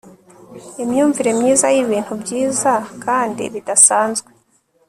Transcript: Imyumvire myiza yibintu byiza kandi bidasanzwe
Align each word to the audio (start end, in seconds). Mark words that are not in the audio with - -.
Imyumvire 0.83 1.31
myiza 1.39 1.67
yibintu 1.75 2.13
byiza 2.21 2.73
kandi 3.03 3.43
bidasanzwe 3.53 4.29